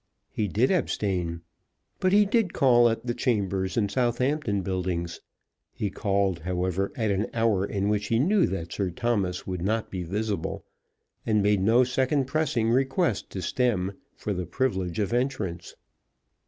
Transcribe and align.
He 0.31 0.47
did 0.47 0.71
abstain. 0.71 1.41
But 1.99 2.11
he 2.11 2.25
did 2.25 2.53
call 2.53 2.89
at 2.89 3.05
the 3.05 3.13
chambers 3.13 3.77
in 3.77 3.87
Southampton 3.87 4.63
Buildings; 4.63 5.21
he 5.75 5.91
called, 5.91 6.39
however, 6.39 6.91
at 6.95 7.11
an 7.11 7.27
hour 7.35 7.67
in 7.67 7.87
which 7.87 8.07
he 8.07 8.17
knew 8.17 8.47
that 8.47 8.73
Sir 8.73 8.89
Thomas 8.89 9.45
would 9.45 9.61
not 9.61 9.91
be 9.91 10.01
visible, 10.01 10.65
and 11.23 11.43
made 11.43 11.61
no 11.61 11.83
second 11.83 12.25
pressing 12.25 12.71
request 12.71 13.29
to 13.29 13.43
Stemm 13.43 13.95
for 14.15 14.33
the 14.33 14.47
privilege 14.47 14.97
of 14.97 15.13
entrance. 15.13 15.75